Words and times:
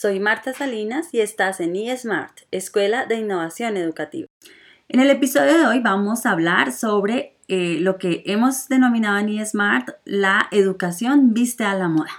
Soy 0.00 0.20
Marta 0.20 0.52
Salinas 0.52 1.08
y 1.10 1.18
estás 1.18 1.58
en 1.58 1.74
eSmart, 1.74 2.42
Escuela 2.52 3.06
de 3.06 3.16
Innovación 3.16 3.76
Educativa. 3.76 4.28
En 4.88 5.00
el 5.00 5.10
episodio 5.10 5.58
de 5.58 5.66
hoy 5.66 5.80
vamos 5.80 6.24
a 6.24 6.30
hablar 6.30 6.70
sobre 6.70 7.36
eh, 7.48 7.78
lo 7.80 7.98
que 7.98 8.22
hemos 8.26 8.68
denominado 8.68 9.18
en 9.18 9.28
eSmart 9.30 9.88
la 10.04 10.46
educación 10.52 11.34
vista 11.34 11.72
a 11.72 11.74
la 11.74 11.88
moda. 11.88 12.12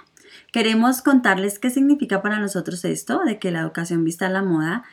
Queremos 0.52 1.00
contarles 1.00 1.58
qué 1.58 1.70
significa 1.70 2.20
para 2.20 2.38
nosotros 2.38 2.84
esto 2.84 3.20
de 3.24 3.38
que 3.38 3.50
la 3.50 3.60
educación 3.60 4.04
vista 4.04 4.26
a 4.26 4.30
la 4.30 4.42
moda. 4.42 4.84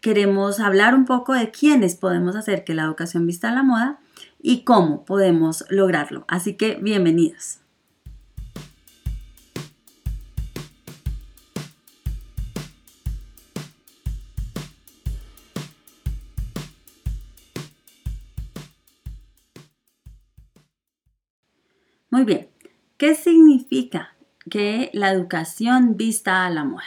Queremos 0.00 0.58
hablar 0.58 0.96
un 0.96 1.04
poco 1.04 1.34
de 1.34 1.52
quiénes 1.52 1.94
podemos 1.94 2.34
hacer 2.34 2.64
que 2.64 2.74
la 2.74 2.82
educación 2.82 3.24
vista 3.24 3.50
a 3.50 3.54
la 3.54 3.62
moda 3.62 4.00
y 4.40 4.64
cómo 4.64 5.04
podemos 5.04 5.64
lograrlo. 5.68 6.24
Así 6.26 6.54
que 6.54 6.76
bienvenidos. 6.82 7.61
Muy 22.22 22.34
bien, 22.34 22.48
¿qué 22.98 23.16
significa 23.16 24.14
que 24.48 24.90
la 24.92 25.10
educación 25.10 25.96
vista 25.96 26.46
a 26.46 26.50
la 26.50 26.62
moda? 26.62 26.84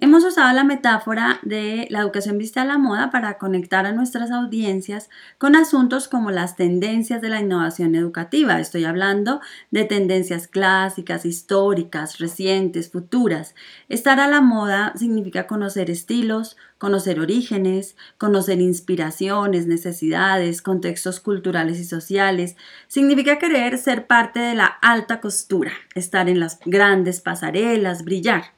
Hemos 0.00 0.24
usado 0.24 0.54
la 0.54 0.62
metáfora 0.62 1.40
de 1.42 1.88
la 1.90 1.98
educación 1.98 2.38
vista 2.38 2.62
a 2.62 2.64
la 2.64 2.78
moda 2.78 3.10
para 3.10 3.36
conectar 3.36 3.84
a 3.84 3.90
nuestras 3.90 4.30
audiencias 4.30 5.10
con 5.38 5.56
asuntos 5.56 6.06
como 6.06 6.30
las 6.30 6.54
tendencias 6.54 7.20
de 7.20 7.28
la 7.28 7.40
innovación 7.40 7.96
educativa. 7.96 8.60
Estoy 8.60 8.84
hablando 8.84 9.40
de 9.72 9.84
tendencias 9.84 10.46
clásicas, 10.46 11.26
históricas, 11.26 12.18
recientes, 12.18 12.92
futuras. 12.92 13.56
Estar 13.88 14.20
a 14.20 14.28
la 14.28 14.40
moda 14.40 14.92
significa 14.94 15.48
conocer 15.48 15.90
estilos, 15.90 16.56
conocer 16.78 17.18
orígenes, 17.18 17.96
conocer 18.18 18.60
inspiraciones, 18.60 19.66
necesidades, 19.66 20.62
contextos 20.62 21.18
culturales 21.18 21.80
y 21.80 21.84
sociales. 21.84 22.54
Significa 22.86 23.40
querer 23.40 23.76
ser 23.78 24.06
parte 24.06 24.38
de 24.38 24.54
la 24.54 24.66
alta 24.66 25.20
costura, 25.20 25.72
estar 25.96 26.28
en 26.28 26.38
las 26.38 26.60
grandes 26.64 27.20
pasarelas, 27.20 28.04
brillar. 28.04 28.57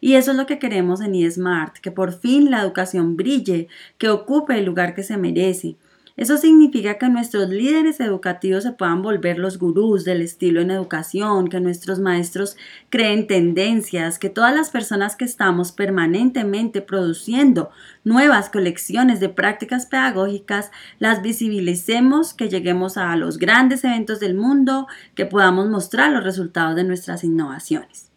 Y 0.00 0.14
eso 0.14 0.30
es 0.30 0.36
lo 0.36 0.46
que 0.46 0.58
queremos 0.58 1.00
en 1.00 1.14
eSmart, 1.14 1.76
que 1.78 1.90
por 1.90 2.12
fin 2.12 2.50
la 2.50 2.62
educación 2.62 3.16
brille, 3.16 3.68
que 3.98 4.08
ocupe 4.08 4.58
el 4.58 4.64
lugar 4.64 4.94
que 4.94 5.02
se 5.02 5.16
merece. 5.16 5.76
Eso 6.18 6.36
significa 6.36 6.98
que 6.98 7.08
nuestros 7.08 7.48
líderes 7.48 8.00
educativos 8.00 8.64
se 8.64 8.72
puedan 8.72 9.02
volver 9.02 9.38
los 9.38 9.56
gurús 9.56 10.04
del 10.04 10.20
estilo 10.20 10.60
en 10.60 10.72
educación, 10.72 11.46
que 11.46 11.60
nuestros 11.60 12.00
maestros 12.00 12.56
creen 12.90 13.28
tendencias, 13.28 14.18
que 14.18 14.28
todas 14.28 14.52
las 14.52 14.70
personas 14.70 15.14
que 15.14 15.24
estamos 15.24 15.70
permanentemente 15.70 16.82
produciendo 16.82 17.70
nuevas 18.02 18.50
colecciones 18.50 19.20
de 19.20 19.28
prácticas 19.28 19.86
pedagógicas 19.86 20.72
las 20.98 21.22
visibilicemos, 21.22 22.34
que 22.34 22.48
lleguemos 22.48 22.96
a 22.96 23.14
los 23.14 23.38
grandes 23.38 23.84
eventos 23.84 24.18
del 24.18 24.34
mundo, 24.34 24.88
que 25.14 25.24
podamos 25.24 25.68
mostrar 25.68 26.10
los 26.10 26.24
resultados 26.24 26.74
de 26.74 26.82
nuestras 26.82 27.22
innovaciones. 27.22 28.07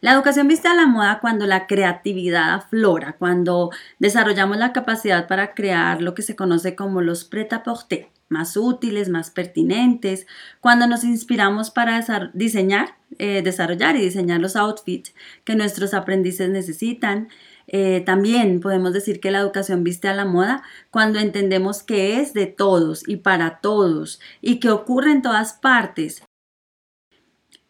La 0.00 0.12
educación 0.12 0.46
viste 0.46 0.68
a 0.68 0.74
la 0.74 0.86
moda 0.86 1.18
cuando 1.20 1.46
la 1.46 1.66
creatividad 1.66 2.54
aflora, 2.54 3.16
cuando 3.18 3.70
desarrollamos 3.98 4.56
la 4.56 4.72
capacidad 4.72 5.26
para 5.26 5.54
crear 5.54 6.02
lo 6.02 6.14
que 6.14 6.22
se 6.22 6.36
conoce 6.36 6.76
como 6.76 7.00
los 7.00 7.24
prêt-à-porter, 7.24 8.08
más 8.28 8.56
útiles, 8.56 9.08
más 9.08 9.30
pertinentes, 9.30 10.26
cuando 10.60 10.86
nos 10.86 11.04
inspiramos 11.04 11.70
para 11.70 12.30
diseñar, 12.32 12.96
eh, 13.18 13.42
desarrollar 13.42 13.96
y 13.96 14.02
diseñar 14.02 14.40
los 14.40 14.54
outfits 14.54 15.14
que 15.44 15.56
nuestros 15.56 15.94
aprendices 15.94 16.48
necesitan. 16.50 17.28
Eh, 17.66 18.02
también 18.06 18.60
podemos 18.60 18.92
decir 18.92 19.20
que 19.20 19.30
la 19.30 19.40
educación 19.40 19.84
viste 19.84 20.08
a 20.08 20.14
la 20.14 20.24
moda 20.24 20.62
cuando 20.90 21.18
entendemos 21.18 21.82
que 21.82 22.20
es 22.20 22.32
de 22.32 22.46
todos 22.46 23.06
y 23.06 23.16
para 23.16 23.58
todos 23.60 24.20
y 24.40 24.60
que 24.60 24.70
ocurre 24.70 25.10
en 25.12 25.22
todas 25.22 25.54
partes 25.54 26.22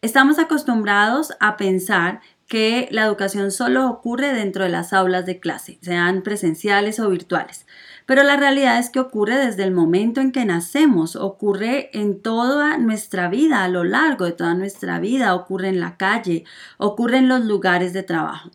Estamos 0.01 0.39
acostumbrados 0.39 1.33
a 1.41 1.57
pensar 1.57 2.21
que 2.47 2.87
la 2.89 3.03
educación 3.03 3.51
solo 3.51 3.89
ocurre 3.89 4.33
dentro 4.33 4.63
de 4.63 4.69
las 4.69 4.93
aulas 4.93 5.25
de 5.25 5.41
clase, 5.41 5.77
sean 5.81 6.21
presenciales 6.21 7.01
o 7.01 7.09
virtuales. 7.09 7.67
Pero 8.05 8.23
la 8.23 8.37
realidad 8.37 8.79
es 8.79 8.89
que 8.89 9.01
ocurre 9.01 9.35
desde 9.35 9.63
el 9.63 9.71
momento 9.71 10.21
en 10.21 10.31
que 10.31 10.45
nacemos, 10.45 11.17
ocurre 11.17 11.89
en 11.91 12.21
toda 12.21 12.77
nuestra 12.77 13.27
vida, 13.27 13.65
a 13.65 13.67
lo 13.67 13.83
largo 13.83 14.23
de 14.23 14.31
toda 14.31 14.53
nuestra 14.53 15.01
vida, 15.01 15.35
ocurre 15.35 15.67
en 15.67 15.81
la 15.81 15.97
calle, 15.97 16.45
ocurre 16.77 17.17
en 17.17 17.27
los 17.27 17.43
lugares 17.43 17.91
de 17.91 18.03
trabajo. 18.03 18.51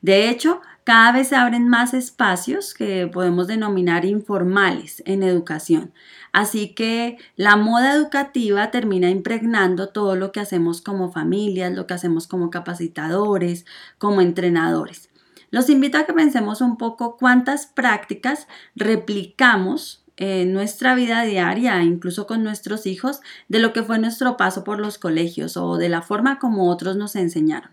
De 0.00 0.28
hecho, 0.28 0.60
cada 0.84 1.12
vez 1.12 1.28
se 1.28 1.36
abren 1.36 1.66
más 1.66 1.92
espacios 1.92 2.72
que 2.72 3.06
podemos 3.06 3.46
denominar 3.48 4.04
informales 4.04 5.02
en 5.06 5.22
educación. 5.22 5.92
Así 6.34 6.74
que 6.74 7.16
la 7.36 7.54
moda 7.54 7.94
educativa 7.94 8.72
termina 8.72 9.08
impregnando 9.08 9.90
todo 9.90 10.16
lo 10.16 10.32
que 10.32 10.40
hacemos 10.40 10.82
como 10.82 11.12
familias, 11.12 11.72
lo 11.72 11.86
que 11.86 11.94
hacemos 11.94 12.26
como 12.26 12.50
capacitadores, 12.50 13.66
como 13.98 14.20
entrenadores. 14.20 15.10
Los 15.52 15.70
invito 15.70 15.96
a 15.96 16.06
que 16.06 16.12
pensemos 16.12 16.60
un 16.60 16.76
poco 16.76 17.16
cuántas 17.18 17.66
prácticas 17.66 18.48
replicamos 18.74 20.04
en 20.16 20.52
nuestra 20.52 20.96
vida 20.96 21.22
diaria, 21.22 21.80
incluso 21.84 22.26
con 22.26 22.42
nuestros 22.42 22.86
hijos, 22.86 23.20
de 23.48 23.60
lo 23.60 23.72
que 23.72 23.84
fue 23.84 24.00
nuestro 24.00 24.36
paso 24.36 24.64
por 24.64 24.80
los 24.80 24.98
colegios 24.98 25.56
o 25.56 25.76
de 25.76 25.88
la 25.88 26.02
forma 26.02 26.40
como 26.40 26.68
otros 26.68 26.96
nos 26.96 27.14
enseñaron. 27.14 27.70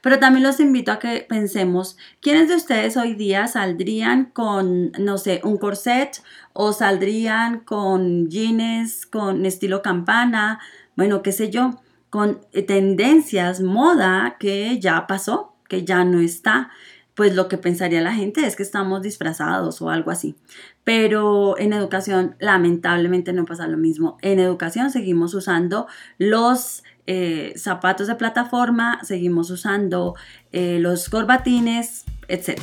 Pero 0.00 0.18
también 0.18 0.42
los 0.42 0.60
invito 0.60 0.92
a 0.92 0.98
que 0.98 1.24
pensemos, 1.28 1.96
¿quiénes 2.20 2.48
de 2.48 2.56
ustedes 2.56 2.96
hoy 2.96 3.14
día 3.14 3.46
saldrían 3.46 4.26
con, 4.26 4.92
no 4.98 5.18
sé, 5.18 5.40
un 5.44 5.58
corset 5.58 6.22
o 6.52 6.72
saldrían 6.72 7.60
con 7.60 8.28
jeans, 8.28 9.06
con 9.06 9.46
estilo 9.46 9.82
campana, 9.82 10.60
bueno, 10.96 11.22
qué 11.22 11.32
sé 11.32 11.50
yo, 11.50 11.80
con 12.10 12.40
tendencias, 12.66 13.60
moda 13.60 14.36
que 14.38 14.78
ya 14.80 15.06
pasó, 15.06 15.54
que 15.68 15.84
ya 15.84 16.04
no 16.04 16.20
está? 16.20 16.70
Pues 17.14 17.34
lo 17.34 17.48
que 17.48 17.58
pensaría 17.58 18.00
la 18.00 18.14
gente 18.14 18.46
es 18.46 18.56
que 18.56 18.62
estamos 18.62 19.02
disfrazados 19.02 19.80
o 19.80 19.90
algo 19.90 20.10
así. 20.10 20.36
Pero 20.84 21.58
en 21.58 21.72
educación 21.72 22.36
lamentablemente 22.40 23.32
no 23.32 23.44
pasa 23.44 23.66
lo 23.66 23.76
mismo. 23.76 24.18
En 24.22 24.40
educación 24.40 24.90
seguimos 24.90 25.34
usando 25.34 25.86
los 26.18 26.82
eh, 27.06 27.52
zapatos 27.56 28.06
de 28.06 28.14
plataforma, 28.14 29.00
seguimos 29.02 29.50
usando 29.50 30.14
eh, 30.52 30.78
los 30.80 31.08
corbatines, 31.08 32.04
etc. 32.28 32.60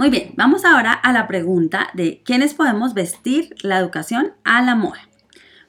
Muy 0.00 0.08
bien, 0.08 0.32
vamos 0.34 0.64
ahora 0.64 0.94
a 0.94 1.12
la 1.12 1.28
pregunta 1.28 1.90
de 1.92 2.22
quiénes 2.24 2.54
podemos 2.54 2.94
vestir 2.94 3.54
la 3.60 3.76
educación 3.78 4.32
a 4.44 4.62
la 4.62 4.74
moda. 4.74 5.06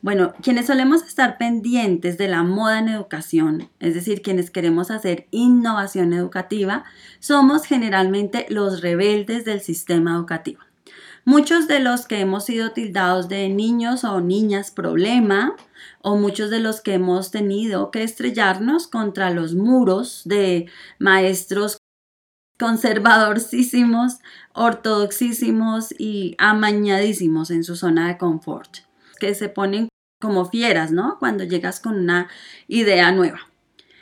Bueno, 0.01 0.31
quienes 0.41 0.67
solemos 0.67 1.03
estar 1.03 1.37
pendientes 1.37 2.17
de 2.17 2.29
la 2.29 2.41
moda 2.43 2.79
en 2.79 2.87
educación, 2.87 3.69
es 3.81 3.93
decir, 3.93 4.21
quienes 4.21 4.49
queremos 4.49 4.89
hacer 4.89 5.27
innovación 5.31 6.13
educativa, 6.13 6.85
somos 7.19 7.65
generalmente 7.65 8.45
los 8.47 8.79
rebeldes 8.79 9.43
del 9.43 9.59
sistema 9.59 10.15
educativo. 10.15 10.61
Muchos 11.25 11.67
de 11.67 11.81
los 11.81 12.07
que 12.07 12.21
hemos 12.21 12.45
sido 12.45 12.71
tildados 12.71 13.27
de 13.27 13.49
niños 13.49 14.05
o 14.05 14.21
niñas 14.21 14.71
problema, 14.71 15.57
o 16.01 16.15
muchos 16.15 16.49
de 16.49 16.61
los 16.61 16.79
que 16.79 16.93
hemos 16.93 17.31
tenido 17.31 17.91
que 17.91 18.03
estrellarnos 18.03 18.87
contra 18.87 19.29
los 19.29 19.55
muros 19.55 20.21
de 20.23 20.67
maestros 20.99 21.81
conservadorcísimos, 22.61 24.19
ortodoxísimos 24.53 25.95
y 25.97 26.35
amañadísimos 26.37 27.49
en 27.49 27.63
su 27.63 27.75
zona 27.75 28.07
de 28.07 28.19
confort 28.19 28.77
que 29.19 29.33
se 29.33 29.49
ponen 29.49 29.89
como 30.21 30.45
fieras, 30.45 30.91
¿no? 30.91 31.17
Cuando 31.17 31.43
llegas 31.43 31.79
con 31.79 31.97
una 31.97 32.29
idea 32.67 33.11
nueva. 33.11 33.39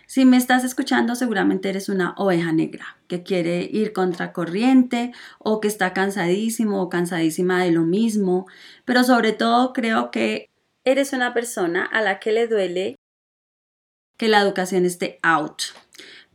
Si 0.07 0.25
me 0.25 0.35
estás 0.35 0.65
escuchando, 0.65 1.15
seguramente 1.15 1.69
eres 1.69 1.88
una 1.88 2.13
oveja 2.17 2.51
negra 2.51 2.97
que 3.07 3.23
quiere 3.23 3.61
ir 3.71 3.94
contra 3.94 4.33
corriente 4.33 5.13
o 5.38 5.61
que 5.61 5.69
está 5.69 5.94
cansadísimo 5.94 6.81
o 6.81 6.89
cansadísima 6.89 7.63
de 7.63 7.71
lo 7.71 7.83
mismo, 7.83 8.45
pero 8.83 9.06
sobre 9.06 9.31
todo 9.31 9.71
creo 9.71 10.11
que 10.11 10.50
eres 10.83 11.13
una 11.13 11.33
persona 11.33 11.85
a 11.85 12.01
la 12.01 12.19
que 12.19 12.33
le 12.33 12.47
duele 12.47 12.97
que 14.17 14.27
la 14.27 14.41
educación 14.41 14.85
esté 14.85 15.17
out, 15.23 15.61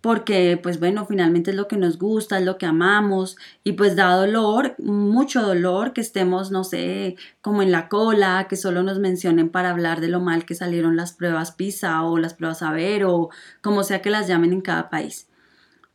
porque 0.04 0.60
pues 0.62 0.80
bueno, 0.80 1.06
finalmente 1.06 1.50
es 1.50 1.56
lo 1.56 1.66
que 1.66 1.78
nos 1.78 1.98
gusta, 1.98 2.38
es 2.38 2.44
lo 2.44 2.58
que 2.58 2.66
amamos 2.66 3.38
y 3.62 3.72
pues 3.72 3.96
da 3.96 4.14
dolor, 4.14 4.74
mucho 4.76 5.40
dolor 5.40 5.94
que 5.94 6.02
estemos, 6.02 6.50
no 6.50 6.62
sé, 6.62 7.16
como 7.40 7.62
en 7.62 7.72
la 7.72 7.88
cola, 7.88 8.46
que 8.46 8.56
solo 8.56 8.82
nos 8.82 8.98
mencionen 8.98 9.48
para 9.48 9.70
hablar 9.70 10.02
de 10.02 10.08
lo 10.08 10.20
mal 10.20 10.44
que 10.44 10.54
salieron 10.54 10.96
las 10.96 11.14
pruebas 11.14 11.52
PISA 11.52 12.02
o 12.02 12.18
las 12.18 12.34
pruebas 12.34 12.60
AVER 12.60 13.06
o 13.06 13.30
como 13.62 13.82
sea 13.82 14.02
que 14.02 14.10
las 14.10 14.28
llamen 14.28 14.52
en 14.52 14.60
cada 14.60 14.90
país. 14.90 15.26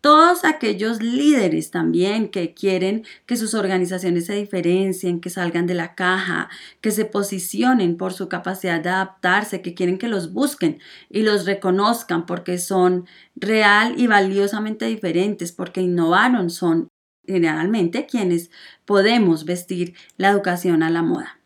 Todos 0.01 0.45
aquellos 0.45 1.01
líderes 1.01 1.71
también 1.71 2.29
que 2.29 2.53
quieren 2.53 3.05
que 3.25 3.35
sus 3.35 3.53
organizaciones 3.53 4.25
se 4.25 4.35
diferencien, 4.35 5.19
que 5.19 5.29
salgan 5.29 5.67
de 5.67 5.73
la 5.73 5.95
caja, 5.95 6.49
que 6.81 6.91
se 6.91 7.05
posicionen 7.05 7.97
por 7.97 8.13
su 8.13 8.29
capacidad 8.29 8.79
de 8.81 8.89
adaptarse, 8.89 9.61
que 9.61 9.73
quieren 9.73 9.97
que 9.97 10.07
los 10.07 10.31
busquen 10.33 10.79
y 11.09 11.23
los 11.23 11.45
reconozcan 11.45 12.25
porque 12.25 12.57
son 12.59 13.07
real 13.35 13.95
y 13.97 14.07
valiosamente 14.07 14.85
diferentes, 14.85 15.51
porque 15.51 15.81
innovaron, 15.81 16.49
son 16.49 16.87
generalmente 17.25 18.05
quienes 18.05 18.51
podemos 18.85 19.45
vestir 19.45 19.95
la 20.17 20.29
educación 20.29 20.81
a 20.83 20.89
la 20.89 21.03
moda. 21.03 21.38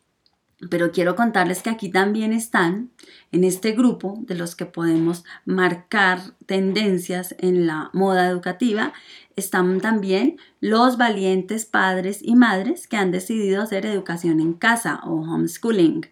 Pero 0.69 0.91
quiero 0.91 1.15
contarles 1.15 1.61
que 1.61 1.69
aquí 1.69 1.89
también 1.89 2.33
están, 2.33 2.91
en 3.31 3.43
este 3.43 3.71
grupo 3.71 4.19
de 4.21 4.35
los 4.35 4.55
que 4.55 4.65
podemos 4.65 5.23
marcar 5.45 6.19
tendencias 6.45 7.35
en 7.39 7.67
la 7.67 7.89
moda 7.93 8.27
educativa, 8.27 8.93
están 9.35 9.81
también 9.81 10.37
los 10.59 10.97
valientes 10.97 11.65
padres 11.65 12.19
y 12.21 12.35
madres 12.35 12.87
que 12.87 12.97
han 12.97 13.11
decidido 13.11 13.61
hacer 13.61 13.85
educación 13.85 14.39
en 14.39 14.53
casa 14.53 15.01
o 15.03 15.15
homeschooling. 15.21 16.07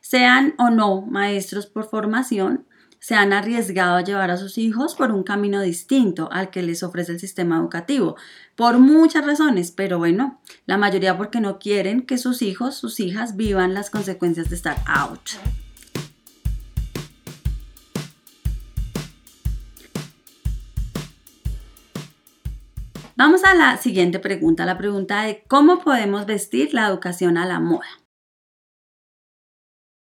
Sean 0.00 0.54
o 0.58 0.70
no 0.70 1.02
maestros 1.02 1.66
por 1.66 1.88
formación, 1.88 2.66
se 3.06 3.14
han 3.14 3.32
arriesgado 3.32 3.94
a 3.94 4.00
llevar 4.00 4.32
a 4.32 4.36
sus 4.36 4.58
hijos 4.58 4.96
por 4.96 5.12
un 5.12 5.22
camino 5.22 5.60
distinto 5.60 6.28
al 6.32 6.50
que 6.50 6.60
les 6.60 6.82
ofrece 6.82 7.12
el 7.12 7.20
sistema 7.20 7.56
educativo, 7.56 8.16
por 8.56 8.80
muchas 8.80 9.24
razones, 9.24 9.70
pero 9.70 9.98
bueno, 9.98 10.40
la 10.66 10.76
mayoría 10.76 11.16
porque 11.16 11.40
no 11.40 11.60
quieren 11.60 12.02
que 12.02 12.18
sus 12.18 12.42
hijos, 12.42 12.74
sus 12.74 12.98
hijas 12.98 13.36
vivan 13.36 13.74
las 13.74 13.90
consecuencias 13.90 14.50
de 14.50 14.56
estar 14.56 14.78
out. 14.88 15.20
Vamos 23.14 23.44
a 23.44 23.54
la 23.54 23.76
siguiente 23.76 24.18
pregunta, 24.18 24.66
la 24.66 24.78
pregunta 24.78 25.22
de 25.22 25.44
cómo 25.46 25.78
podemos 25.78 26.26
vestir 26.26 26.74
la 26.74 26.88
educación 26.88 27.38
a 27.38 27.46
la 27.46 27.60
moda 27.60 27.86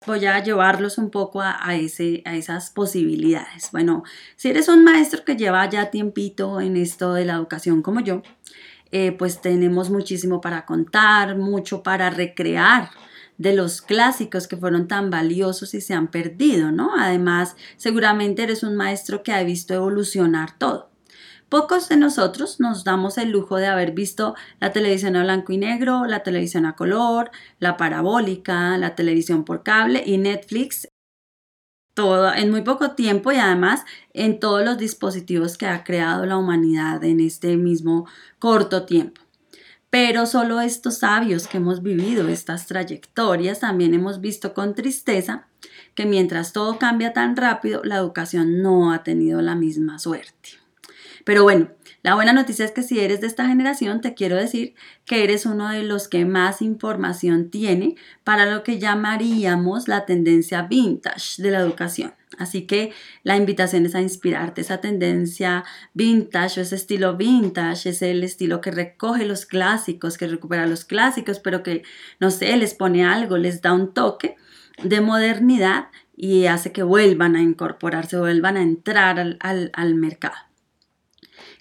voy 0.06 0.24
a 0.26 0.42
llevarlos 0.42 0.98
un 0.98 1.10
poco 1.10 1.40
a, 1.42 1.74
ese, 1.74 2.22
a 2.24 2.36
esas 2.36 2.70
posibilidades. 2.70 3.70
Bueno, 3.72 4.04
si 4.36 4.48
eres 4.48 4.68
un 4.68 4.84
maestro 4.84 5.24
que 5.24 5.36
lleva 5.36 5.68
ya 5.68 5.90
tiempito 5.90 6.60
en 6.60 6.76
esto 6.76 7.12
de 7.14 7.24
la 7.24 7.34
educación 7.34 7.82
como 7.82 8.00
yo, 8.00 8.22
eh, 8.92 9.12
pues 9.12 9.40
tenemos 9.40 9.90
muchísimo 9.90 10.40
para 10.40 10.64
contar, 10.64 11.36
mucho 11.36 11.82
para 11.82 12.10
recrear 12.10 12.90
de 13.36 13.54
los 13.54 13.82
clásicos 13.82 14.46
que 14.48 14.56
fueron 14.56 14.88
tan 14.88 15.10
valiosos 15.10 15.74
y 15.74 15.80
se 15.80 15.94
han 15.94 16.08
perdido, 16.08 16.72
¿no? 16.72 16.92
Además, 16.96 17.56
seguramente 17.76 18.42
eres 18.42 18.62
un 18.62 18.76
maestro 18.76 19.22
que 19.22 19.32
ha 19.32 19.42
visto 19.42 19.74
evolucionar 19.74 20.56
todo. 20.56 20.90
Pocos 21.48 21.88
de 21.88 21.96
nosotros 21.96 22.58
nos 22.58 22.82
damos 22.82 23.19
el 23.19 23.31
lujo 23.31 23.56
de 23.56 23.66
haber 23.66 23.93
visto 23.93 24.34
la 24.60 24.72
televisión 24.72 25.14
a 25.16 25.22
blanco 25.22 25.52
y 25.52 25.58
negro, 25.58 26.04
la 26.06 26.22
televisión 26.22 26.66
a 26.66 26.75
color, 26.75 27.31
la 27.60 27.76
parabólica, 27.76 28.76
la 28.78 28.94
televisión 28.94 29.44
por 29.44 29.62
cable 29.62 30.02
y 30.04 30.19
Netflix 30.19 30.88
todo 31.96 32.31
en 32.34 32.50
muy 32.50 32.60
poco 32.60 32.90
tiempo 32.90 33.32
y 33.32 33.37
además 33.37 33.82
en 34.12 34.38
todos 34.38 34.62
los 34.62 34.76
dispositivos 34.76 35.56
que 35.56 35.64
ha 35.64 35.82
creado 35.82 36.26
la 36.26 36.37
humanidad 36.37 37.02
en 37.02 37.20
este 37.20 37.56
mismo 37.56 38.06
corto 38.38 38.84
tiempo. 38.84 39.22
Pero 39.88 40.26
solo 40.26 40.60
estos 40.60 40.99
sabios 40.99 41.49
que 41.49 41.56
hemos 41.56 41.82
vivido 41.82 42.28
estas 42.28 42.66
trayectorias 42.66 43.60
también 43.60 43.94
hemos 43.94 44.20
visto 44.20 44.52
con 44.52 44.75
tristeza 44.75 45.49
que 45.94 46.04
mientras 46.04 46.52
todo 46.52 46.78
cambia 46.78 47.14
tan 47.14 47.34
rápido, 47.34 47.81
la 47.82 47.96
educación 47.96 48.60
no 48.60 48.92
ha 48.92 49.02
tenido 49.02 49.40
la 49.40 49.54
misma 49.54 49.99
suerte. 49.99 50.65
Pero 51.26 51.43
bueno, 51.43 51.70
la 52.05 52.14
buena 52.14 52.32
noticia 52.32 52.64
es 52.64 52.70
que 52.70 52.84
si 52.84 53.00
eres 53.00 53.20
de 53.20 53.26
esta 53.26 53.49
generación, 53.49 54.00
te 54.00 54.14
quiero 54.14 54.37
decir 54.37 54.76
que 55.05 55.25
eres 55.25 55.44
uno 55.44 55.69
de 55.70 55.82
los 55.82 56.06
que 56.06 56.25
más 56.25 56.62
información 56.62 57.50
tiene 57.50 57.96
para 58.23 58.46
lo 58.46 58.62
que 58.62 58.78
llamaríamos 58.78 59.88
la 59.88 60.06
tendencia 60.06 60.62
vintage 60.62 61.43
de 61.43 61.50
la 61.50 61.58
educación. 61.58 62.14
Así 62.38 62.62
que 62.69 62.93
la 63.25 63.37
invitación 63.37 63.87
es 63.87 63.96
a 63.96 64.02
inspirarte. 64.02 64.61
Esa 64.61 64.81
tendencia 64.81 65.64
vintage 65.94 66.61
o 66.61 66.62
ese 66.62 66.76
estilo 66.76 67.17
vintage 67.17 67.88
es 67.88 68.02
el 68.02 68.23
estilo 68.23 68.61
que 68.61 68.70
recoge 68.70 69.25
los 69.25 69.46
clásicos, 69.46 70.19
que 70.19 70.28
recupera 70.28 70.69
los 70.69 70.84
clásicos, 70.84 71.40
pero 71.40 71.64
que, 71.64 71.82
no 72.20 72.31
sé, 72.31 72.56
les 72.56 72.75
pone 72.75 73.05
algo, 73.05 73.37
les 73.37 73.62
da 73.62 73.73
un 73.73 73.93
toque 73.93 74.37
de 74.81 75.00
modernidad 75.00 75.88
y 76.17 76.46
hace 76.46 76.70
que 76.70 76.84
vuelvan 76.84 77.34
a 77.34 77.43
incorporarse, 77.43 78.17
vuelvan 78.17 78.56
a 78.56 78.62
entrar 78.62 79.19
al, 79.19 79.38
al 79.73 79.94
mercado. 79.96 80.45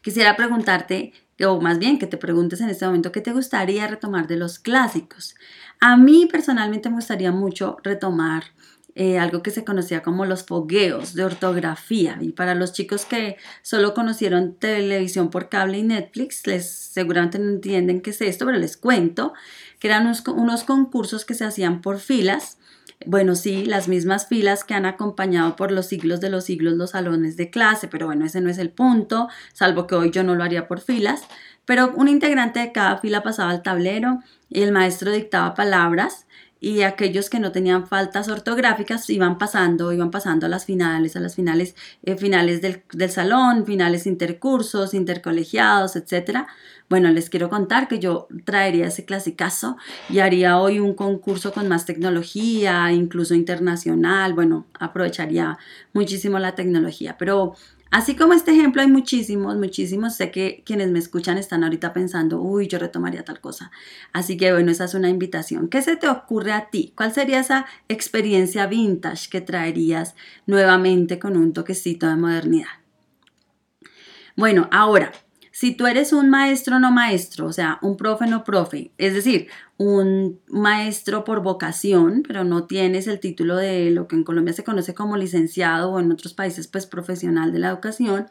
Quisiera 0.06 0.36
preguntarte, 0.36 1.14
o 1.44 1.60
más 1.60 1.80
bien 1.80 1.98
que 1.98 2.06
te 2.06 2.18
preguntes 2.18 2.62
en 2.62 2.70
este 2.70 2.86
momento, 2.86 3.12
¿qué 3.12 3.22
te 3.22 3.34
gustaría 3.34 3.88
retomar 3.88 4.28
de 4.28 4.36
los 4.36 4.60
clásicos? 4.60 5.34
A 5.80 5.98
mí 5.98 6.28
personalmente 6.32 6.90
me 6.90 6.98
gustaría 6.98 7.32
mucho 7.32 7.78
retomar 7.82 8.44
eh, 8.94 9.18
algo 9.18 9.42
que 9.42 9.50
se 9.50 9.66
conocía 9.66 10.04
como 10.04 10.28
los 10.28 10.44
fogueos 10.44 11.16
de 11.16 11.24
ortografía. 11.24 12.20
Y 12.22 12.34
para 12.34 12.54
los 12.54 12.72
chicos 12.72 13.06
que 13.06 13.38
solo 13.64 13.96
conocieron 13.96 14.54
televisión 14.54 15.32
por 15.32 15.50
cable 15.50 15.80
y 15.80 15.84
Netflix, 15.84 16.46
les 16.46 16.70
seguramente 16.70 17.40
no 17.40 17.50
entienden 17.50 18.02
qué 18.02 18.12
es 18.12 18.22
esto, 18.22 18.46
pero 18.46 18.60
les 18.60 18.78
cuento 18.78 19.34
que 19.80 19.88
eran 19.88 20.06
unos 20.06 20.64
concursos 20.66 21.26
que 21.26 21.34
se 21.34 21.46
hacían 21.46 21.82
por 21.82 21.98
filas 21.98 22.60
bueno, 23.06 23.36
sí, 23.36 23.66
las 23.66 23.88
mismas 23.88 24.28
filas 24.28 24.64
que 24.64 24.74
han 24.74 24.86
acompañado 24.86 25.56
por 25.56 25.72
los 25.72 25.88
siglos 25.88 26.22
de 26.22 26.30
los 26.30 26.46
siglos 26.46 26.74
los 26.76 26.92
salones 26.92 27.38
de 27.38 27.50
clase, 27.50 27.88
pero 27.88 28.06
bueno, 28.08 28.26
ese 28.26 28.42
no 28.42 28.50
es 28.50 28.58
el 28.58 28.70
punto, 28.70 29.28
salvo 29.54 29.86
que 29.88 29.96
hoy 29.96 30.12
yo 30.12 30.24
no 30.24 30.36
lo 30.36 30.44
haría 30.44 30.68
por 30.68 30.80
filas. 30.82 31.24
Pero 31.66 31.94
un 31.96 32.08
integrante 32.08 32.60
de 32.60 32.72
cada 32.72 32.98
fila 32.98 33.24
pasaba 33.24 33.52
al 33.52 33.64
tablero 33.64 34.20
y 34.50 34.62
el 34.62 34.72
maestro 34.72 35.12
dictaba 35.12 35.56
palabras 35.56 36.26
y 36.60 36.82
aquellos 36.82 37.30
que 37.30 37.40
no 37.40 37.52
tenían 37.52 37.86
faltas 37.86 38.28
ortográficas 38.30 39.10
iban 39.10 39.38
pasando, 39.38 39.92
iban 39.92 40.10
pasando 40.10 40.46
a 40.46 40.50
las 40.50 40.66
finales, 40.66 41.16
a 41.16 41.20
las 41.20 41.36
finales, 41.36 41.76
eh, 42.04 42.16
finales 42.18 42.62
del, 42.62 42.84
del, 42.92 43.12
salón, 43.12 43.66
finales 43.66 44.08
intercursos, 44.08 44.94
intercolegiados, 44.94 45.96
etc. 45.96 46.46
Bueno, 46.90 47.12
les 47.12 47.30
quiero 47.30 47.50
contar 47.50 47.88
que 47.88 48.00
yo 48.00 48.28
traería 48.46 48.88
ese 48.88 49.06
clasicazo 49.06 49.78
y 50.10 50.20
haría 50.20 50.58
hoy 50.60 50.80
un 50.80 50.94
concurso 50.94 51.52
con 51.52 51.68
más 51.68 51.86
tecnología, 51.86 52.92
incluso 52.92 53.36
internacional. 53.36 54.34
Bueno, 54.34 54.66
aprovecharía 54.80 55.58
muchísimo 55.94 56.40
la 56.40 56.56
tecnología, 56.56 57.18
pero 57.18 57.56
Así 57.96 58.18
como 58.18 58.34
este 58.34 58.52
ejemplo 58.52 58.82
hay 58.82 58.90
muchísimos, 58.90 59.56
muchísimos. 59.56 60.18
Sé 60.18 60.30
que 60.30 60.64
quienes 60.66 60.90
me 60.92 61.00
escuchan 61.00 61.38
están 61.38 61.64
ahorita 61.64 61.94
pensando, 61.94 62.42
uy, 62.42 62.68
yo 62.68 62.78
retomaría 62.78 63.24
tal 63.24 63.40
cosa. 63.40 63.72
Así 64.12 64.36
que 64.36 64.52
bueno, 64.52 64.70
esa 64.70 64.84
es 64.84 64.96
una 64.96 65.08
invitación. 65.08 65.70
¿Qué 65.70 65.82
se 65.82 65.96
te 65.96 66.10
ocurre 66.10 66.52
a 66.52 66.70
ti? 66.70 66.92
¿Cuál 66.98 67.14
sería 67.14 67.40
esa 67.40 67.66
experiencia 67.88 68.68
vintage 68.68 69.30
que 69.30 69.40
traerías 69.40 70.14
nuevamente 70.46 71.20
con 71.20 71.38
un 71.38 71.54
toquecito 71.54 72.10
de 72.10 72.18
modernidad? 72.18 72.68
Bueno, 74.36 74.68
ahora, 74.74 75.14
si 75.56 75.74
tú 75.74 75.88
eres 75.88 76.12
un 76.12 76.30
maestro 76.30 76.82
no 76.82 76.92
maestro, 76.92 77.46
o 77.46 77.54
sea, 77.54 77.80
un 77.82 77.96
profe 77.96 78.28
no 78.28 78.44
profe, 78.44 78.92
es 78.98 79.14
decir, 79.14 79.48
un 79.78 80.42
maestro 80.50 81.24
por 81.24 81.42
vocación, 81.42 82.24
pero 82.28 82.44
no 82.44 82.66
tienes 82.68 83.08
el 83.08 83.22
título 83.22 83.56
de 83.56 83.90
lo 83.90 84.06
que 84.10 84.18
en 84.18 84.26
Colombia 84.26 84.54
se 84.54 84.66
conoce 84.66 84.94
como 84.94 85.16
licenciado 85.16 85.92
o 85.92 86.02
en 86.02 86.12
otros 86.12 86.34
países 86.34 86.68
pues 86.68 86.86
profesional 86.86 87.54
de 87.54 87.60
la 87.60 87.70
educación, 87.70 88.28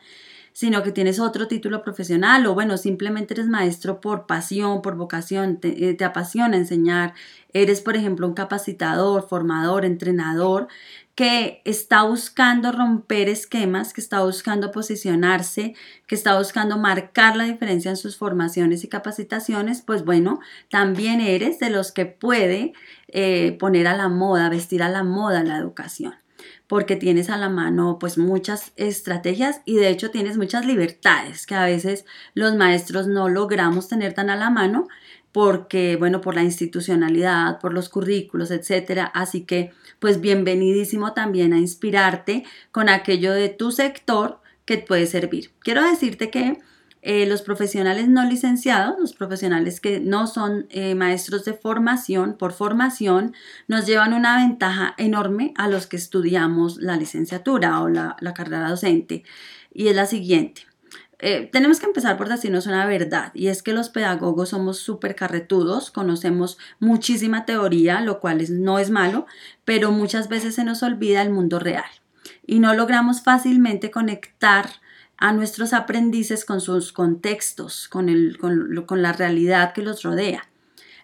sino 0.52 0.83
que 0.83 0.93
tienes 0.93 1.19
otro 1.19 1.49
título 1.49 1.83
profesional 1.83 2.45
o 2.47 2.52
bueno, 2.52 2.76
simplemente 2.76 3.33
eres 3.33 3.47
maestro 3.47 4.02
por 4.02 4.26
pasión, 4.26 4.83
por 4.83 4.95
vocación, 4.95 5.61
te, 5.61 5.88
eh, 5.88 5.95
te 5.95 6.04
apasiona 6.04 6.59
enseñar, 6.59 7.14
eres 7.54 7.81
por 7.81 7.97
ejemplo 7.97 8.28
un 8.28 8.35
capacitador, 8.35 9.26
formador, 9.26 9.87
entrenador, 9.87 10.69
que 11.14 11.62
está 11.64 12.02
buscando 12.02 12.73
romper 12.73 13.28
esquemas, 13.28 13.92
que 13.92 14.00
está 14.00 14.23
buscando 14.25 14.73
posicionarse, 14.73 15.75
que 16.06 16.14
está 16.14 16.37
buscando 16.37 16.76
marcar 16.76 17.37
la 17.37 17.44
diferencia 17.44 17.90
en 17.90 17.97
sus 17.97 18.16
formaciones 18.16 18.83
y 18.83 18.88
capacitaciones, 18.88 19.83
pues 19.83 20.04
bueno, 20.04 20.40
también 20.71 21.21
eres 21.21 21.61
de 21.61 21.71
los 21.71 21.92
que 21.92 22.06
puede 22.06 22.73
eh, 23.09 23.56
poner 23.61 23.87
a 23.87 23.97
la 23.97 24.09
moda, 24.09 24.49
vestir 24.49 24.83
a 24.83 24.88
la 24.88 25.04
moda 25.04 25.44
la 25.44 25.56
educación 25.56 26.14
porque 26.66 26.97
tienes 26.97 27.30
a 27.30 27.37
la 27.37 27.49
mano 27.49 27.99
pues 27.99 28.18
muchas 28.18 28.73
estrategias 28.76 29.61
y 29.64 29.76
de 29.76 29.88
hecho 29.90 30.11
tienes 30.11 30.38
muchas 30.38 30.64
libertades 30.64 31.47
que 31.47 31.54
a 31.54 31.64
veces 31.64 32.04
los 32.35 32.56
maestros 32.56 33.06
no 33.06 33.28
logramos 33.28 33.88
tener 33.88 34.14
tan 34.14 34.30
a 34.30 34.37
la 34.37 34.50
mano 34.50 34.88
porque, 35.35 35.97
bueno, 35.97 36.21
por 36.21 36.37
la 36.37 36.45
institucionalidad, 36.45 37.59
por 37.59 37.75
los 37.75 37.88
currículos, 37.88 38.53
etcétera. 38.53 39.07
Así 39.07 39.41
que, 39.41 39.73
pues 39.99 40.21
bienvenidísimo 40.21 41.12
también 41.12 41.53
a 41.53 41.59
inspirarte 41.59 42.45
con 42.71 42.88
aquello 42.88 43.33
de 43.33 43.49
tu 43.49 43.73
sector 43.73 44.41
que 44.64 44.79
puede 44.79 45.09
servir. 45.09 45.50
Quiero 45.59 45.83
decirte 45.83 46.31
que 46.31 46.61
eh, 47.03 47.26
los 47.26 47.43
profesionales 47.43 48.09
no 48.09 48.25
licenciados, 48.25 48.95
los 49.00 49.12
profesionales 49.12 49.81
que 49.81 49.99
no 49.99 50.29
son 50.29 50.69
eh, 50.71 50.95
maestros 50.95 51.45
de 51.45 51.55
formación, 51.55 52.37
por 52.38 52.53
formación, 52.53 53.35
nos 53.67 53.87
llevan 53.87 54.12
una 54.12 54.37
ventaja 54.37 54.95
enorme 54.99 55.53
a 55.57 55.67
los 55.67 55.88
que 55.88 55.97
estudiamos 55.97 56.76
la 56.76 56.97
licenciatura 56.97 57.81
o 57.81 57.88
la 57.88 58.35
carrera 58.37 58.71
docente. 58.71 59.25
Y 59.73 59.88
es 59.88 59.97
la 59.97 60.07
siguiente 60.07 60.62
eh, 61.18 61.49
tenemos 61.52 61.80
que 61.80 61.87
empezar 61.87 62.16
por 62.16 62.28
decirnos 62.28 62.66
una 62.66 62.87
verdad 62.87 63.30
y 63.35 63.49
es 63.49 63.62
que 63.62 63.73
los 63.73 63.88
pedagogos 63.88 64.50
somos 64.50 64.78
súper 64.78 65.14
carretudos, 65.14 65.90
conocemos 65.90 66.59
muchísima 66.80 67.44
teoría, 67.44 68.00
lo 68.00 68.21
cual 68.21 68.44
no 68.50 68.78
es 68.78 68.90
malo, 68.90 69.26
pero 69.64 69.90
muchas 69.90 70.28
veces 70.28 70.54
se 70.54 70.64
nos 70.64 70.83
olvida 70.83 71.23
el 71.23 71.30
mundo 71.30 71.59
real 71.59 71.85
y 72.47 72.59
no 72.59 72.75
logramos 72.75 73.23
fácilmente 73.23 73.90
conectar 73.90 74.68
a 75.16 75.33
nuestros 75.33 75.73
aprendices 75.73 76.44
con 76.44 76.61
sus 76.61 76.92
contextos, 76.92 77.88
con, 77.88 78.09
el, 78.09 78.38
con 78.38 79.02
la 79.02 79.12
realidad 79.12 79.73
que 79.73 79.83
los 79.83 80.02
rodea. 80.02 80.49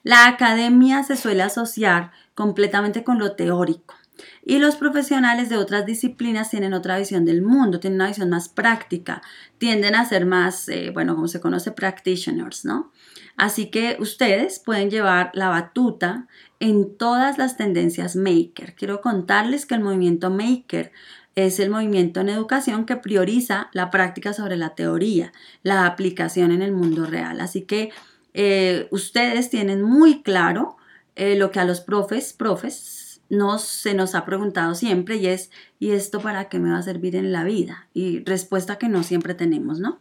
La 0.02 0.26
academia 0.26 1.02
se 1.05 1.17
suele 1.17 1.43
asociar 1.43 2.11
completamente 2.35 3.05
con 3.05 3.19
lo 3.19 3.33
teórico 3.33 4.00
y 4.45 4.59
los 4.59 4.77
profesionales 4.77 5.49
de 5.49 5.57
otras 5.57 5.87
disciplinas 5.87 6.50
tienen 6.50 6.75
otra 6.75 6.99
visión 6.99 7.25
del 7.25 7.43
mundo, 7.43 7.81
tienen 7.81 8.00
una 8.00 8.09
visión 8.09 8.31
más 8.31 8.49
práctica, 8.49 9.23
tienden 9.59 9.95
a 9.95 10.05
ser 10.05 10.27
más, 10.27 10.69
eh, 10.69 10.91
bueno, 10.93 11.15
como 11.15 11.29
se 11.29 11.41
conoce, 11.41 11.73
practitioners, 11.73 12.65
¿no? 12.65 12.93
Así 13.37 13.71
que 13.71 13.97
ustedes 14.00 14.59
pueden 14.59 14.91
llevar 14.91 15.31
la 15.35 15.49
batuta 15.49 16.27
en 16.59 16.97
todas 16.97 17.39
las 17.39 17.57
tendencias 17.57 18.17
maker. 18.17 18.75
Quiero 18.75 19.00
contarles 19.00 19.65
que 19.65 19.75
el 19.75 19.81
movimiento 19.81 20.31
maker 20.31 20.93
es 21.37 21.61
el 21.61 21.71
movimiento 21.71 22.21
en 22.21 22.29
educación 22.29 22.85
que 22.85 22.97
prioriza 22.97 23.71
la 23.73 23.91
práctica 23.91 24.33
sobre 24.33 24.57
la 24.57 24.75
teoría, 24.75 25.33
la 25.62 25.87
aplicación 25.87 26.53
en 26.53 26.62
el 26.62 26.73
mundo 26.73 27.07
real. 27.07 27.41
Así 27.41 27.62
que 27.62 27.91
eh, 28.35 28.89
ustedes 28.91 29.49
tienen 29.50 29.83
muy 29.83 30.23
claro 30.23 30.77
eh, 31.17 31.37
lo 31.37 31.50
que 31.50 31.61
a 31.61 31.65
los 31.65 31.81
profes, 31.81 32.33
profes 32.33 33.10
nos, 33.31 33.63
se 33.63 33.95
nos 33.95 34.15
ha 34.15 34.27
preguntado 34.27 34.75
siempre 34.75 35.17
y 35.17 35.29
es, 35.29 35.51
¿y 35.79 35.93
esto 35.93 36.21
para 36.21 36.49
qué 36.49 36.59
me 36.59 36.71
va 36.71 36.79
a 36.79 36.83
servir 36.83 37.17
en 37.17 37.33
la 37.33 37.45
vida? 37.45 37.89
Y 37.95 38.23
respuesta 38.25 38.77
que 38.77 38.89
no 38.89 39.03
siempre 39.03 39.35
tenemos, 39.35 39.81
¿no? 39.81 40.01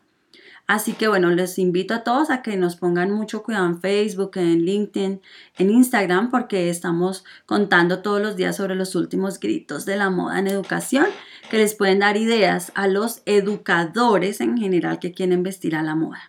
Así 0.70 0.94
que 0.94 1.08
bueno, 1.08 1.32
les 1.32 1.58
invito 1.58 1.96
a 1.96 2.04
todos 2.04 2.30
a 2.30 2.44
que 2.44 2.56
nos 2.56 2.76
pongan 2.76 3.10
mucho 3.10 3.42
cuidado 3.42 3.66
en 3.66 3.82
Facebook, 3.82 4.34
en 4.36 4.66
LinkedIn, 4.66 5.20
en 5.58 5.70
Instagram, 5.72 6.30
porque 6.30 6.70
estamos 6.70 7.24
contando 7.48 8.04
todos 8.04 8.22
los 8.22 8.36
días 8.36 8.58
sobre 8.58 8.76
los 8.76 8.94
últimos 8.94 9.40
gritos 9.40 9.86
de 9.86 9.98
la 9.98 10.12
moda 10.12 10.38
en 10.38 10.46
educación 10.46 11.08
que 11.50 11.58
les 11.58 11.74
pueden 11.74 11.98
dar 11.98 12.18
ideas 12.18 12.72
a 12.76 12.88
los 12.88 13.24
educadores 13.26 14.42
en 14.42 14.60
general 14.60 15.00
que 15.00 15.12
quieren 15.12 15.42
vestir 15.42 15.76
a 15.76 15.82
la 15.82 15.96
moda. 15.96 16.22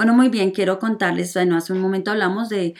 Bueno, 0.00 0.14
muy 0.14 0.30
bien, 0.30 0.50
quiero 0.50 0.78
contarles, 0.78 1.34
bueno, 1.34 1.58
hace 1.58 1.74
un 1.74 1.80
momento 1.82 2.10
hablamos 2.10 2.48
de, 2.48 2.74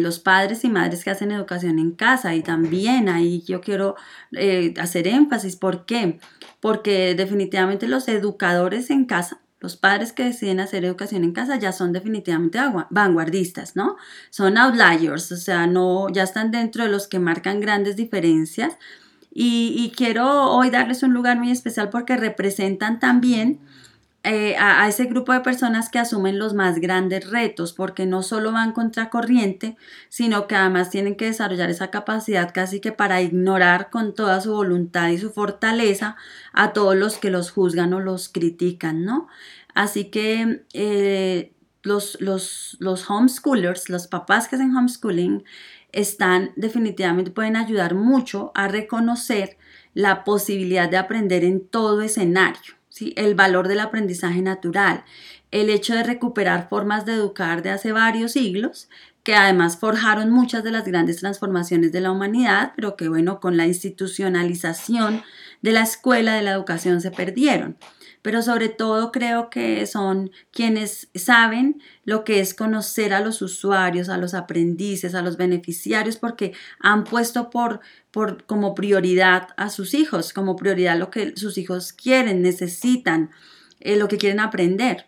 los 0.00 0.18
padres 0.20 0.64
y 0.64 0.70
madres 0.70 1.04
que 1.04 1.10
hacen 1.10 1.30
educación 1.30 1.78
en 1.78 1.90
casa 1.90 2.34
y 2.34 2.40
también 2.40 3.10
ahí 3.10 3.42
yo 3.42 3.60
quiero 3.60 3.94
eh, 4.32 4.72
hacer 4.80 5.06
énfasis. 5.06 5.56
¿Por 5.56 5.84
qué? 5.84 6.18
Porque 6.60 7.14
definitivamente 7.14 7.86
los 7.86 8.08
educadores 8.08 8.88
en 8.88 9.04
casa 9.04 9.42
los 9.60 9.76
padres 9.76 10.14
que 10.14 10.24
deciden 10.24 10.60
hacer 10.60 10.86
educación 10.86 11.24
en 11.24 11.32
casa 11.32 11.56
ya 11.56 11.72
son 11.72 11.92
definitivamente 11.92 12.58
vanguardistas, 12.88 13.76
¿no? 13.76 13.96
Son 14.30 14.56
outliers, 14.56 15.30
o 15.32 15.36
sea, 15.36 15.66
no, 15.66 16.08
ya 16.08 16.22
están 16.22 16.52
dentro 16.52 16.84
de 16.84 16.90
los 16.90 17.06
que 17.06 17.18
marcan 17.18 17.60
grandes 17.60 17.96
diferencias. 17.96 18.78
Y, 19.30 19.74
y 19.76 19.90
quiero 19.94 20.52
hoy 20.52 20.70
darles 20.70 21.02
un 21.02 21.12
lugar 21.12 21.36
muy 21.36 21.50
especial 21.50 21.90
porque 21.90 22.16
representan 22.16 22.98
también 22.98 23.60
eh, 24.28 24.56
a, 24.58 24.88
ese 24.88 25.04
grupo 25.04 25.32
de 25.32 25.38
personas 25.38 25.88
que 25.88 26.00
asumen 26.00 26.40
los 26.40 26.52
más 26.52 26.80
grandes 26.80 27.30
retos, 27.30 27.72
porque 27.72 28.06
no 28.06 28.24
solo 28.24 28.50
van 28.50 28.72
contra 28.72 29.08
corriente, 29.08 29.76
sino 30.08 30.48
que 30.48 30.56
además 30.56 30.90
tienen 30.90 31.14
que 31.14 31.26
desarrollar 31.26 31.70
esa 31.70 31.92
capacidad 31.92 32.52
casi 32.52 32.80
que 32.80 32.90
para 32.90 33.22
ignorar 33.22 33.88
con 33.88 34.16
toda 34.16 34.40
su 34.40 34.52
voluntad 34.52 35.10
y 35.10 35.18
su 35.18 35.30
fortaleza 35.30 36.16
a 36.52 36.72
todos 36.72 36.96
los 36.96 37.18
que 37.18 37.30
los 37.30 37.52
juzgan 37.52 37.92
o 37.94 38.00
los 38.00 38.28
critican, 38.28 39.04
¿no? 39.04 39.28
Así 39.74 40.10
que 40.10 40.64
eh, 40.72 41.52
los, 41.84 42.20
los, 42.20 42.76
los 42.80 43.08
homeschoolers, 43.08 43.88
los 43.90 44.08
papás 44.08 44.48
que 44.48 44.56
hacen 44.56 44.76
homeschooling, 44.76 45.44
están 45.92 46.50
definitivamente 46.56 47.30
pueden 47.30 47.54
ayudar 47.54 47.94
mucho 47.94 48.50
a 48.56 48.66
reconocer 48.66 49.56
la 49.94 50.24
posibilidad 50.24 50.90
de 50.90 50.96
aprender 50.96 51.44
en 51.44 51.64
todo 51.64 52.02
escenario 52.02 52.74
el 53.16 53.34
valor 53.34 53.68
del 53.68 53.80
aprendizaje 53.80 54.42
natural, 54.42 55.04
el 55.50 55.70
hecho 55.70 55.94
de 55.94 56.02
recuperar 56.02 56.68
formas 56.68 57.06
de 57.06 57.14
educar 57.14 57.62
de 57.62 57.70
hace 57.70 57.92
varios 57.92 58.32
siglos, 58.32 58.88
que 59.22 59.34
además 59.34 59.78
forjaron 59.78 60.30
muchas 60.30 60.62
de 60.62 60.70
las 60.70 60.84
grandes 60.84 61.16
transformaciones 61.18 61.92
de 61.92 62.00
la 62.00 62.12
humanidad, 62.12 62.72
pero 62.76 62.96
que 62.96 63.08
bueno, 63.08 63.40
con 63.40 63.56
la 63.56 63.66
institucionalización 63.66 65.22
de 65.62 65.72
la 65.72 65.82
escuela 65.82 66.34
de 66.34 66.42
la 66.42 66.52
educación 66.52 67.00
se 67.00 67.10
perdieron 67.10 67.76
pero 68.22 68.42
sobre 68.42 68.68
todo 68.68 69.12
creo 69.12 69.50
que 69.50 69.86
son 69.86 70.30
quienes 70.50 71.08
saben 71.14 71.80
lo 72.04 72.24
que 72.24 72.40
es 72.40 72.54
conocer 72.54 73.12
a 73.12 73.20
los 73.20 73.42
usuarios, 73.42 74.08
a 74.08 74.18
los 74.18 74.34
aprendices, 74.34 75.14
a 75.14 75.22
los 75.22 75.36
beneficiarios, 75.36 76.16
porque 76.16 76.52
han 76.80 77.04
puesto 77.04 77.50
por, 77.50 77.80
por 78.10 78.44
como 78.44 78.74
prioridad 78.74 79.48
a 79.56 79.70
sus 79.70 79.94
hijos, 79.94 80.32
como 80.32 80.56
prioridad 80.56 80.98
lo 80.98 81.10
que 81.10 81.36
sus 81.36 81.58
hijos 81.58 81.92
quieren, 81.92 82.42
necesitan, 82.42 83.30
eh, 83.80 83.96
lo 83.96 84.08
que 84.08 84.18
quieren 84.18 84.40
aprender. 84.40 85.06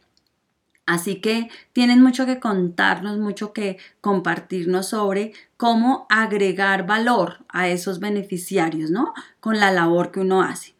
Así 0.88 1.20
que 1.20 1.50
tienen 1.74 2.00
mucho 2.00 2.24
que 2.24 2.40
contarnos, 2.40 3.18
mucho 3.18 3.52
que 3.52 3.76
compartirnos 4.00 4.88
sobre 4.88 5.34
cómo 5.58 6.06
agregar 6.08 6.86
valor 6.86 7.44
a 7.50 7.68
esos 7.68 8.00
beneficiarios, 8.00 8.90
¿no? 8.90 9.12
Con 9.38 9.60
la 9.60 9.70
labor 9.70 10.10
que 10.10 10.20
uno 10.20 10.40
hace. 10.40 10.77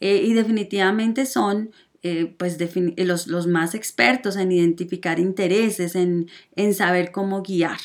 Eh, 0.00 0.22
y 0.24 0.32
definitivamente 0.32 1.26
son 1.26 1.70
eh, 2.02 2.34
pues 2.38 2.58
los, 2.96 3.26
los, 3.26 3.46
más 3.48 3.74
expertos 3.74 4.36
en 4.36 4.52
identificar 4.52 5.18
intereses, 5.18 5.96
en, 5.96 6.28
en 6.54 6.74
saber 6.74 7.10
cómo 7.10 7.42
guiar. 7.42 7.80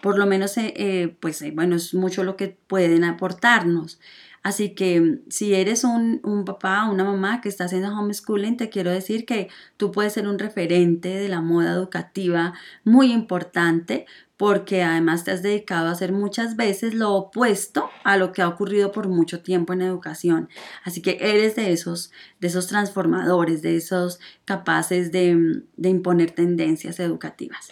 Por 0.00 0.18
lo 0.18 0.26
menos, 0.26 0.56
eh, 0.56 1.16
pues 1.20 1.44
bueno, 1.54 1.76
es 1.76 1.92
mucho 1.92 2.24
lo 2.24 2.36
que 2.36 2.56
pueden 2.66 3.04
aportarnos. 3.04 3.98
Así 4.42 4.70
que 4.70 5.20
si 5.28 5.54
eres 5.54 5.84
un, 5.84 6.20
un 6.24 6.44
papá, 6.44 6.88
una 6.88 7.04
mamá 7.04 7.40
que 7.40 7.48
está 7.48 7.64
haciendo 7.64 7.88
homeschooling, 7.88 8.56
te 8.56 8.70
quiero 8.70 8.90
decir 8.90 9.26
que 9.26 9.48
tú 9.76 9.90
puedes 9.90 10.12
ser 10.12 10.28
un 10.28 10.38
referente 10.38 11.08
de 11.08 11.28
la 11.28 11.40
moda 11.42 11.72
educativa 11.72 12.54
muy 12.84 13.12
importante 13.12 14.06
porque 14.38 14.82
además 14.84 15.24
te 15.24 15.32
has 15.32 15.42
dedicado 15.42 15.88
a 15.88 15.90
hacer 15.90 16.12
muchas 16.12 16.56
veces 16.56 16.94
lo 16.94 17.12
opuesto 17.12 17.90
a 18.04 18.16
lo 18.16 18.32
que 18.32 18.40
ha 18.40 18.48
ocurrido 18.48 18.92
por 18.92 19.08
mucho 19.08 19.42
tiempo 19.42 19.72
en 19.72 19.82
educación. 19.82 20.48
Así 20.84 21.02
que 21.02 21.18
eres 21.20 21.56
de 21.56 21.72
esos, 21.72 22.12
de 22.40 22.46
esos 22.46 22.68
transformadores, 22.68 23.60
de 23.62 23.76
esos 23.76 24.20
capaces 24.44 25.10
de, 25.10 25.64
de 25.76 25.88
imponer 25.88 26.30
tendencias 26.30 27.00
educativas. 27.00 27.68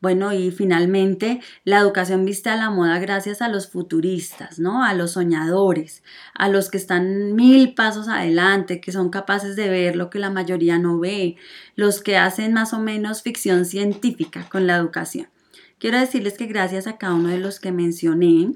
Bueno, 0.00 0.32
y 0.32 0.50
finalmente 0.50 1.40
la 1.64 1.78
educación 1.78 2.24
viste 2.24 2.48
a 2.48 2.56
la 2.56 2.70
moda 2.70 2.98
gracias 2.98 3.42
a 3.42 3.48
los 3.48 3.68
futuristas, 3.70 4.58
¿no? 4.58 4.82
A 4.82 4.94
los 4.94 5.12
soñadores, 5.12 6.02
a 6.34 6.48
los 6.48 6.70
que 6.70 6.78
están 6.78 7.34
mil 7.34 7.74
pasos 7.74 8.08
adelante, 8.08 8.80
que 8.80 8.92
son 8.92 9.10
capaces 9.10 9.56
de 9.56 9.68
ver 9.68 9.96
lo 9.96 10.08
que 10.08 10.18
la 10.18 10.30
mayoría 10.30 10.78
no 10.78 10.98
ve, 10.98 11.36
los 11.76 12.00
que 12.00 12.16
hacen 12.16 12.54
más 12.54 12.72
o 12.72 12.78
menos 12.80 13.20
ficción 13.20 13.66
científica 13.66 14.48
con 14.50 14.66
la 14.66 14.76
educación. 14.76 15.28
Quiero 15.80 15.98
decirles 15.98 16.34
que 16.34 16.44
gracias 16.44 16.86
a 16.86 16.98
cada 16.98 17.14
uno 17.14 17.30
de 17.30 17.38
los 17.38 17.58
que 17.58 17.72
mencioné 17.72 18.52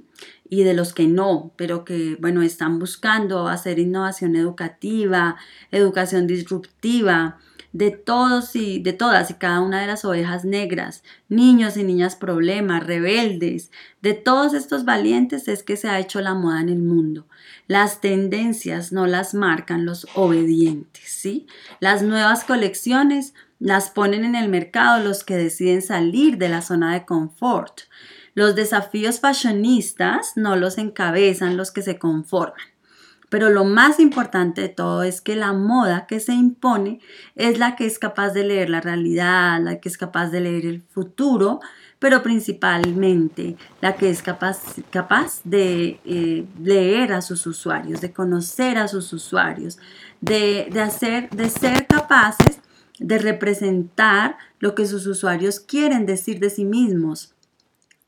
y 0.46 0.62
de 0.62 0.74
los 0.74 0.92
que 0.92 1.06
no, 1.06 1.54
pero 1.56 1.82
que, 1.86 2.18
bueno, 2.20 2.42
están 2.42 2.78
buscando 2.78 3.48
hacer 3.48 3.78
innovación 3.78 4.36
educativa, 4.36 5.36
educación 5.70 6.26
disruptiva, 6.26 7.38
de 7.72 7.90
todos 7.90 8.54
y 8.54 8.78
de 8.78 8.92
todas 8.92 9.30
y 9.30 9.34
cada 9.34 9.60
una 9.60 9.80
de 9.80 9.88
las 9.88 10.04
ovejas 10.04 10.44
negras, 10.44 11.02
niños 11.28 11.76
y 11.76 11.82
niñas 11.82 12.14
problemas, 12.14 12.86
rebeldes, 12.86 13.72
de 14.00 14.12
todos 14.14 14.52
estos 14.54 14.84
valientes 14.84 15.48
es 15.48 15.64
que 15.64 15.76
se 15.76 15.88
ha 15.88 15.98
hecho 15.98 16.20
la 16.20 16.34
moda 16.34 16.60
en 16.60 16.68
el 16.68 16.82
mundo. 16.82 17.26
Las 17.66 18.00
tendencias 18.00 18.92
no 18.92 19.06
las 19.06 19.34
marcan 19.34 19.86
los 19.86 20.06
obedientes, 20.14 21.04
¿sí? 21.06 21.46
Las 21.80 22.02
nuevas 22.02 22.44
colecciones 22.44 23.34
las 23.64 23.88
ponen 23.88 24.24
en 24.24 24.34
el 24.34 24.50
mercado 24.50 25.02
los 25.02 25.24
que 25.24 25.38
deciden 25.38 25.80
salir 25.80 26.36
de 26.36 26.50
la 26.50 26.60
zona 26.60 26.92
de 26.92 27.06
confort. 27.06 27.80
Los 28.34 28.54
desafíos 28.54 29.20
fashionistas 29.20 30.36
no 30.36 30.54
los 30.54 30.76
encabezan 30.76 31.56
los 31.56 31.70
que 31.70 31.80
se 31.80 31.98
conforman. 31.98 32.60
Pero 33.30 33.48
lo 33.48 33.64
más 33.64 34.00
importante 34.00 34.60
de 34.60 34.68
todo 34.68 35.02
es 35.02 35.22
que 35.22 35.34
la 35.34 35.54
moda 35.54 36.06
que 36.06 36.20
se 36.20 36.34
impone 36.34 37.00
es 37.36 37.58
la 37.58 37.74
que 37.74 37.86
es 37.86 37.98
capaz 37.98 38.32
de 38.32 38.44
leer 38.44 38.68
la 38.68 38.82
realidad, 38.82 39.58
la 39.62 39.80
que 39.80 39.88
es 39.88 39.96
capaz 39.96 40.28
de 40.28 40.42
leer 40.42 40.66
el 40.66 40.82
futuro, 40.82 41.60
pero 41.98 42.22
principalmente 42.22 43.56
la 43.80 43.96
que 43.96 44.10
es 44.10 44.20
capaz, 44.20 44.60
capaz 44.90 45.40
de 45.42 46.00
eh, 46.04 46.44
leer 46.62 47.14
a 47.14 47.22
sus 47.22 47.46
usuarios, 47.46 48.02
de 48.02 48.12
conocer 48.12 48.76
a 48.76 48.88
sus 48.88 49.10
usuarios, 49.14 49.78
de, 50.20 50.68
de, 50.70 50.82
hacer, 50.82 51.30
de 51.30 51.48
ser 51.48 51.86
capaces 51.86 52.58
de 52.98 53.18
representar 53.18 54.36
lo 54.60 54.74
que 54.74 54.86
sus 54.86 55.06
usuarios 55.06 55.60
quieren 55.60 56.06
decir 56.06 56.38
de 56.40 56.50
sí 56.50 56.64
mismos. 56.64 57.34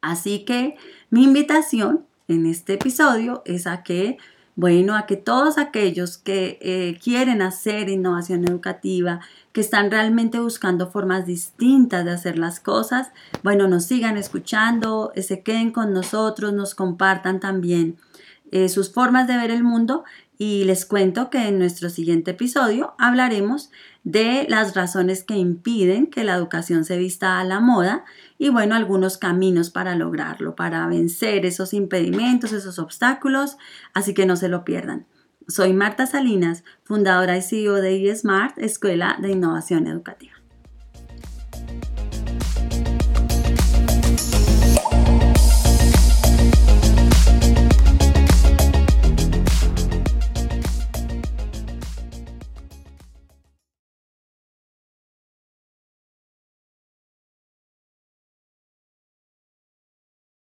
Así 0.00 0.45
que 0.45 0.76
mi 1.11 1.25
invitación 1.25 2.05
en 2.28 2.47
este 2.47 2.75
episodio 2.75 3.43
es 3.45 3.66
a 3.66 3.83
que 3.83 4.19
Bueno, 4.59 4.97
a 4.97 5.05
que 5.05 5.16
todos 5.16 5.59
aquellos 5.59 6.16
que 6.16 6.59
eh, 6.62 6.99
quieren 7.05 7.43
hacer 7.43 7.90
innovación 7.90 8.49
educativa, 8.49 9.21
que 9.52 9.61
están 9.61 9.90
realmente 9.90 10.38
buscando 10.40 10.90
formas 10.90 11.26
distintas 11.26 12.07
de 12.07 12.12
hacer 12.12 12.38
las 12.38 12.59
cosas, 12.59 13.11
bueno, 13.43 13.69
nos 13.69 13.85
sigan 13.85 14.16
escuchando, 14.16 15.12
eh, 15.14 15.23
se 15.23 15.43
queden 15.43 15.73
con 15.73 15.93
nosotros, 15.93 16.55
nos 16.55 16.75
compartan 16.75 17.38
también 17.38 17.99
eh, 18.50 18.71
sus 18.71 18.90
formas 18.90 19.26
de 19.28 19.37
ver 19.37 19.50
el 19.50 19.62
mundo 19.62 20.05
y 20.38 20.64
les 20.64 20.87
cuento 20.87 21.28
que 21.28 21.49
en 21.49 21.59
nuestro 21.59 21.90
siguiente 21.90 22.31
episodio 22.31 22.95
hablaremos 22.99 23.71
de 24.06 24.46
las 24.48 24.76
razones 24.76 25.25
que 25.25 25.34
impiden 25.34 26.06
que 26.06 26.22
la 26.22 26.36
educación 26.36 26.84
se 26.84 26.96
vista 26.96 27.40
a 27.40 27.44
la 27.44 27.58
moda 27.58 28.04
y 28.38 28.50
bueno, 28.50 28.76
algunos 28.76 29.18
caminos 29.18 29.70
para 29.70 29.96
lograrlo, 29.96 30.54
para 30.54 30.86
vencer 30.86 31.44
esos 31.44 31.75
impedimentos, 31.75 32.52
esos 32.52 32.78
obstáculos, 32.78 33.56
así 33.94 34.14
que 34.14 34.25
no 34.25 34.36
se 34.36 34.48
lo 34.48 34.64
pierdan. 34.64 35.06
Soy 35.48 35.72
Marta 35.72 36.06
Salinas, 36.06 36.62
fundadora 36.84 37.36
y 37.36 37.42
CEO 37.42 37.75
de 37.75 38.08
eSmart, 38.08 38.56
Escuela 38.58 39.18
de 39.20 39.32
Innovación 39.32 39.88
Educativa. 39.88 40.36